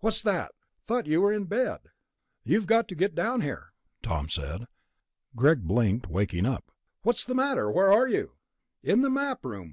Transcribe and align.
"What's 0.00 0.22
that? 0.22 0.50
Thought 0.88 1.06
you 1.06 1.20
were 1.20 1.32
in 1.32 1.44
bed...." 1.44 1.82
"You've 2.42 2.66
got 2.66 2.88
to 2.88 2.96
get 2.96 3.14
down 3.14 3.42
here," 3.42 3.74
Tom 4.02 4.28
said. 4.28 4.66
Greg 5.36 5.62
blinked, 5.62 6.08
waking 6.08 6.46
up. 6.46 6.72
"What's 7.02 7.24
the 7.24 7.36
matter? 7.36 7.70
Where 7.70 7.92
are 7.92 8.08
you?" 8.08 8.32
"In 8.82 9.02
the 9.02 9.10
Map 9.10 9.44
Room. 9.44 9.66